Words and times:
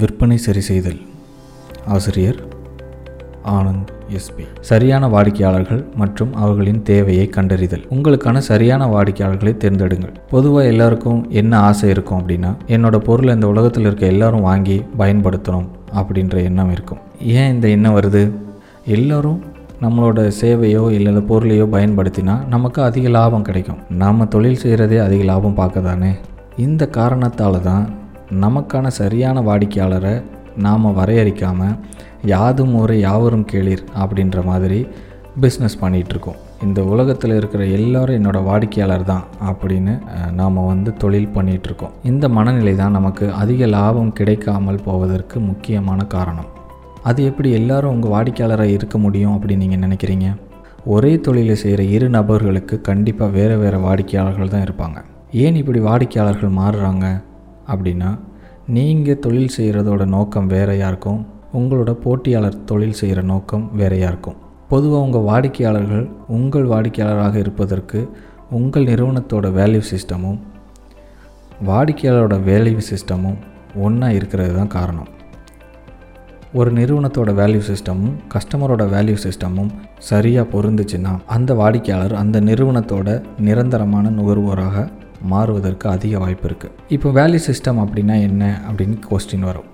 விற்பனை 0.00 0.36
சரி 0.36 0.60
செய்தல் 0.60 1.00
ஆசிரியர் 1.86 2.38
ஆனந்த் 3.44 3.90
எஸ்பி 4.08 4.44
சரியான 4.60 5.08
வாடிக்கையாளர்கள் 5.08 5.84
மற்றும் 5.94 6.34
அவர்களின் 6.34 6.82
தேவையை 6.82 7.26
கண்டறிதல். 7.26 7.84
உங்களுக்கான 7.90 8.38
சரியான 8.38 8.86
வாடிக்கையாளர்களை 8.86 9.52
தேர்ந்தெடுங்கள். 9.64 10.14
பொதுவாக 10.30 10.66
எல்லாருக்கும் 10.66 11.30
என்ன 11.30 11.58
ஆசை 11.58 11.90
இருக்கும் 11.90 12.20
அப்படின்னா 12.20 12.56
என்னோட 12.66 12.98
பொருளை 12.98 13.34
இந்த 13.34 13.46
உலகத்தில் 13.46 13.82
இருக்க 13.82 14.06
எல்லாரும் 14.06 14.40
வாங்கி 14.40 14.82
பயன்படுத்தணும் 14.98 15.68
அப்படின்ற 15.94 16.42
எண்ணம் 16.42 16.72
இருக்கும். 16.72 16.98
ஏன் 17.20 17.52
இந்த 17.54 17.68
எண்ணம் 17.68 17.96
வருது? 18.00 18.32
எல்லோரும் 18.84 19.40
நம்மளோட 19.80 20.30
சேவையோ 20.40 20.90
இல்லை 20.90 21.22
பொருளையோ 21.22 21.66
பயன்படுத்தினா 21.76 22.46
நமக்கு 22.46 22.82
அதிக 22.82 23.08
லாபம் 23.08 23.42
கிடைக்கும். 23.42 23.78
நாம் 23.88 24.28
தொழில் 24.28 24.62
செய்கிறதே 24.62 24.98
அதிக 24.98 25.24
லாபம் 25.24 25.54
பார்க்க 25.54 25.80
தானே 25.80 26.12
இந்த 26.56 26.86
காரணத்தால் 26.86 27.60
தான் 27.62 28.00
நமக்கான 28.44 28.86
சரியான 29.00 29.40
வாடிக்கையாளரை 29.48 30.14
நாம் 30.64 30.96
வரையறிக்காமல் 30.98 31.78
யாதும் 32.32 32.74
ஒரு 32.82 32.94
யாவரும் 33.00 33.48
கேளீர் 33.52 33.84
அப்படின்ற 34.02 34.38
மாதிரி 34.48 34.80
பிஸ்னஸ் 35.42 35.78
பண்ணிகிட்ருக்கோம். 35.82 36.38
இந்த 36.64 36.80
உலகத்தில் 36.92 37.34
இருக்கிற 37.38 37.62
எல்லோரும் 37.76 38.18
என்னோடய 38.18 38.46
வாடிக்கையாளர் 38.48 39.04
தான் 39.10 39.24
அப்படின்னு 39.50 39.94
நாம் 40.40 40.58
வந்து 40.70 40.90
தொழில் 41.02 41.32
பண்ணிகிட்ருக்கோம். 41.36 41.94
இந்த 42.10 42.24
மனநிலை 42.36 42.74
தான் 42.82 42.96
நமக்கு 42.98 43.26
அதிக 43.42 43.66
லாபம் 43.66 44.12
கிடைக்காமல் 44.18 44.84
போவதற்கு 44.86 45.40
முக்கியமான 45.48 46.06
காரணம். 46.14 46.48
அது 47.10 47.20
எப்படி 47.30 47.50
எல்லாரும் 47.60 47.92
உங்கள் 47.94 48.14
வாடிக்கையாளராக 48.14 48.76
இருக்க 48.76 48.98
முடியும் 49.04 49.34
அப்படின்னு 49.36 49.64
நீங்கள் 49.64 49.84
நினைக்கிறீங்க? 49.86 50.28
ஒரே 50.94 51.12
தொழிலை 51.26 51.56
செய்கிற 51.64 51.82
இரு 51.96 52.06
நபர்களுக்கு 52.18 52.76
கண்டிப்பாக 52.90 53.34
வேறு 53.38 53.56
வேறு 53.64 53.80
வாடிக்கையாளர்கள் 53.88 54.54
தான் 54.54 54.64
இருப்பாங்க. 54.68 54.98
ஏன் 55.44 55.58
இப்படி 55.60 55.80
வாடிக்கையாளர்கள் 55.88 56.58
மாறுறாங்க? 56.60 57.06
அப்படின்னா 57.72 58.18
நீங்கள் 58.66 59.18
தொழில் 59.18 59.50
செய்கிறதோட 59.56 60.04
நோக்கம் 60.04 60.46
வேறையாக 60.46 60.88
இருக்கும் 60.88 61.26
உங்களோட 61.54 61.92
போட்டியாளர் 61.92 62.64
தொழில் 62.64 62.92
செய்கிற 62.92 63.22
நோக்கம் 63.22 63.70
வேறையாக 63.74 64.12
இருக்கும் 64.12 64.36
பொதுவாக 64.68 65.04
உங்கள் 65.04 65.20
வாடிக்கையாளர்கள் 65.20 66.10
உங்கள் 66.28 66.64
வாடிக்கையாளராக 66.64 67.34
இருப்பதற்கு 67.34 68.10
உங்கள் 68.50 68.84
நிறுவனத்தோட 68.84 69.50
வேல்யூ 69.50 69.82
சிஸ்டமும் 69.90 70.38
வாடிக்கையாளரோட 71.66 72.36
வேல்யூ 72.46 72.80
சிஸ்டமும் 72.90 73.36
ஒன்றா 73.74 74.10
இருக்கிறது 74.10 74.56
தான் 74.56 74.66
காரணம். 74.66 75.08
ஒரு 76.52 76.72
நிறுவனத்தோட 76.72 77.32
வேல்யூ 77.32 77.60
சிஸ்டமும் 77.70 78.14
கஸ்டமரோட 78.34 78.82
வேல்யூ 78.84 79.16
சிஸ்டமும் 79.22 79.70
சரியாக 79.98 80.60
பொருந்துச்சுன்னா 80.60 81.18
அந்த 81.26 81.54
வாடிக்கையாளர் 81.54 82.14
அந்த 82.14 82.40
நிறுவனத்தோட 82.40 83.22
நிரந்தரமான 83.38 84.10
நுகர்வோராக 84.10 84.88
மாறுவதற்கு 85.34 85.88
அதிக 85.96 86.18
வாய்ப்பு 86.24 86.48
இருக்குது 86.48 86.74
இப்போ 86.96 87.10
வேல்யூ 87.20 87.42
சிஸ்டம் 87.48 87.82
அப்படின்னா 87.84 88.16
என்ன 88.28 88.42
அப்படின்னு 88.70 88.98
கொஸ்டின் 89.10 89.48
வரும். 89.50 89.68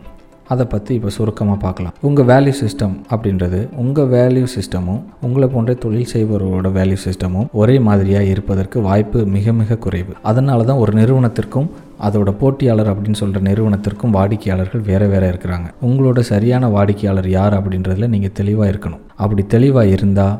அதை 0.52 0.64
பற்றி 0.72 0.92
இப்போ 0.98 1.10
சுருக்கமாக 1.14 1.58
பார்க்கலாம். 1.64 1.94
உங்கள் 2.08 2.26
வேல்யூ 2.30 2.52
சிஸ்டம் 2.60 2.94
அப்படின்றது 3.12 3.58
உங்கள் 3.82 4.08
வேல்யூ 4.14 4.46
சிஸ்டமும் 4.54 5.02
உங்களை 5.26 5.46
போன்ற 5.54 5.72
தொழில் 5.82 6.10
செய்பவர்களோட 6.12 6.68
வேல்யூ 6.76 6.98
சிஸ்டமும் 7.04 7.48
ஒரே 7.60 7.76
மாதிரியாக 7.88 8.30
இருப்பதற்கு 8.34 8.80
வாய்ப்பு 8.86 9.18
மிக 9.34 9.52
மிக 9.58 9.78
குறைவு. 9.86 10.14
அதனால 10.30 10.64
தான் 10.70 10.80
ஒரு 10.84 10.94
நிறுவனத்திற்கும் 11.00 11.68
அதோட 12.08 12.32
போட்டியாளர் 12.42 12.90
அப்படின்னு 12.92 13.20
சொல்கிற 13.22 13.42
நிறுவனத்திற்கும் 13.50 14.16
வாடிக்கையாளர்கள் 14.18 14.86
வேறு 14.90 15.08
வேறு 15.12 15.28
இருக்கிறாங்க. 15.32 15.68
உங்களோட 15.88 16.18
சரியான 16.32 16.70
வாடிக்கையாளர் 16.76 17.30
யார் 17.38 17.58
அப்படின்றதில் 17.60 18.12
நீங்கள் 18.14 18.36
தெளிவாக 18.40 18.72
இருக்கணும். 18.74 19.04
அப்படி 19.24 19.44
தெளிவாக 19.56 19.94
இருந்தால் 19.98 20.36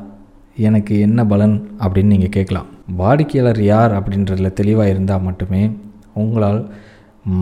எனக்கு 0.69 0.95
என்ன 1.09 1.21
பலன் 1.35 1.57
அப்படின்னு 1.85 2.15
நீங்கள் 2.17 2.37
கேட்கலாம். 2.37 2.71
வாடிக்கையாளர் 3.01 3.63
யார் 3.73 3.93
அப்படின்றதில் 3.99 4.57
தெளிவாக 4.61 4.93
இருந்தால் 4.93 5.27
மட்டுமே 5.27 5.63
உங்களால் 6.23 6.61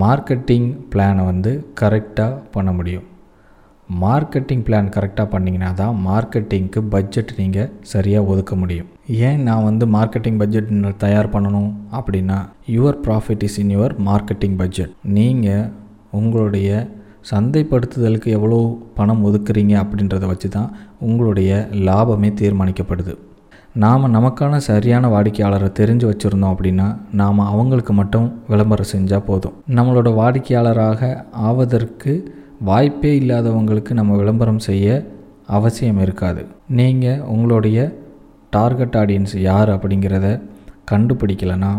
மார்க்கெட்டிங் 0.01 0.69
பிளானை 0.93 1.23
வந்து 1.29 1.51
கரெக்டாக 1.81 2.41
பண்ண 2.55 2.69
முடியும். 2.77 3.05
மார்க்கெட்டிங் 4.03 4.63
பிளான் 4.67 4.89
கரெக்டாக 4.95 5.27
பண்ணிங்கன்னா 5.33 5.69
தான் 5.81 5.99
மார்க்கெட்டிங்க்கு 6.07 6.79
பட்ஜெட் 6.93 7.31
நீங்கள் 7.37 7.69
சரியாக 7.91 8.29
ஒதுக்க 8.31 8.55
முடியும். 8.61 8.89
ஏன் 9.27 9.39
நான் 9.47 9.67
வந்து 9.67 9.85
மார்க்கெட்டிங் 9.95 10.39
பட்ஜெட் 10.41 10.71
தயார் 11.03 11.33
பண்ணணும் 11.35 11.71
அப்படின்னா 11.99 12.39
your 12.75 12.99
profit 13.05 13.45
is 13.47 13.57
in 13.61 13.73
your 13.75 13.95
marketing 14.09 14.57
budget 14.61 14.93
நீங்கள் 15.17 15.69
உங்களுடைய 16.19 16.71
சந்தைப்படுத்துதலுக்கு 17.31 18.29
எவ்வளோ 18.37 18.59
பணம் 18.97 19.23
ஒதுக்குறீங்க 19.29 19.73
அப்படின்றத 19.83 20.25
வச்சு 20.33 20.49
தான் 20.49 20.69
உங்களுடைய 21.07 21.51
லாபமே 21.87 22.29
தீர்மானிக்கப்படுது. 22.41 23.15
நாம் 23.83 24.05
நமக்கான 24.15 24.57
சரியான 24.67 25.07
வாடிக்கையாளரை 25.13 25.67
தெரிஞ்சு 25.79 26.05
வச்சுருந்தோம் 26.09 26.53
அப்படின்னா 26.53 26.85
நாம் 27.19 27.39
அவங்களுக்கு 27.39 27.93
மட்டும் 27.93 28.27
விளம்பரம் 28.47 28.89
செஞ்சால் 28.91 29.25
போதும். 29.27 29.55
நம்மளோட 29.77 30.09
வாடிக்கையாளராக 30.19 31.09
ஆவதற்கு 31.49 32.13
வாய்ப்பே 32.69 33.11
இல்லாதவங்களுக்கு 33.19 33.91
நம்ம 33.99 34.15
விளம்பரம் 34.15 34.61
செய்ய 34.67 34.87
அவசியம் 35.57 35.99
இருக்காது. 36.05 36.41
நீங்கள் 36.79 37.21
உங்களுடைய 37.33 37.79
டார்கெட் 38.49 38.97
ஆடியன்ஸ் 39.01 39.35
யார் 39.49 39.71
அப்படிங்கிறத 39.75 40.27
கண்டுபிடிக்கலைன்னா 40.91 41.73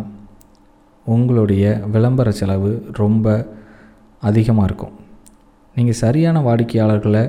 உங்களுடைய 1.06 1.65
விளம்பர 1.97 2.30
செலவு 2.41 2.72
ரொம்ப 2.92 3.26
அதிகமாக 4.22 4.69
இருக்கும். 4.70 4.94
நீங்கள் 5.75 6.00
சரியான 6.04 6.38
வாடிக்கையாளர்களை 6.48 7.25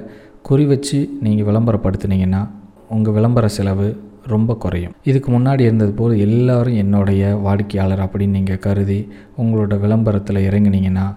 குறி 0.50 0.66
வச்சு 0.66 1.00
நீங்கள் 1.26 1.50
விளம்பரப்படுத்துனீங்கன்னா 1.50 2.44
உங்கள் 2.90 3.18
விளம்பர 3.18 3.48
செலவு 3.58 3.90
ரொம்ப 4.28 4.56
குறையும். 4.56 4.94
இதுக்கு 5.04 5.40
முன்னாடி 5.40 5.60
இருந்தது 5.60 5.92
போல் 5.92 6.18
எல்லோரும் 6.18 6.76
என்னுடைய 6.76 7.36
வாடிக்கையாளர் 7.36 8.00
அப்படின்னு 8.00 8.28
நீங்கள் 8.28 8.60
கருதி 8.60 9.08
உங்களோட 9.38 9.80
விளம்பரத்தில் 9.80 10.50
இறங்கினீங்கன்னா 10.50 11.16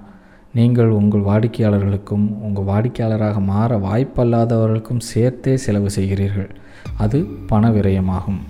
நீங்கள் 0.55 0.89
உங்கள் 0.89 1.21
வாடிக்கையாளர்களுக்கும் 1.21 2.27
உங்கள் 2.41 2.65
வாடிக்கையாளராக 2.65 3.41
மாற 3.41 3.77
வாய்ப்பல்லாதவர்களுக்கும் 3.77 4.99
சேர்த்தே 4.99 5.57
செலவு 5.57 5.91
செய்கிறீர்கள். 5.97 6.51
அது 6.97 7.25
பண 7.47 7.69
விரயமாகும். 7.69 8.41